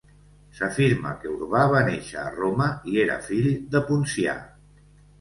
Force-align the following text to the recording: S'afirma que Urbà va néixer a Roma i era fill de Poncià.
S'afirma 0.59 1.11
que 1.25 1.33
Urbà 1.33 1.61
va 1.75 1.83
néixer 1.91 2.19
a 2.23 2.33
Roma 2.39 2.73
i 2.95 3.01
era 3.07 3.21
fill 3.31 3.49
de 3.77 3.87
Poncià. 3.93 4.39